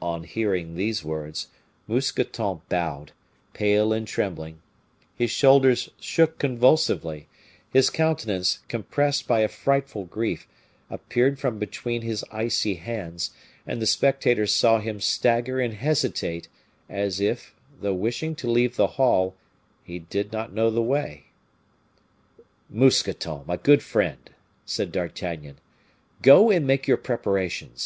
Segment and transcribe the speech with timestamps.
[0.00, 1.48] On hearing these words,
[1.88, 3.10] Mousqueton bowed,
[3.54, 4.60] pale and trembling;
[5.16, 7.26] his shoulders shook convulsively;
[7.72, 10.46] his countenance, compressed by a frightful grief,
[10.88, 13.32] appeared from between his icy hands,
[13.66, 16.46] and the spectators saw him stagger and hesitate,
[16.88, 19.34] as if, though wishing to leave the hall,
[19.82, 21.24] he did not know the way.
[22.70, 24.30] "Mousqueton, my good friend,"
[24.64, 25.56] said D'Artagnan,
[26.22, 27.84] "go and make your preparations.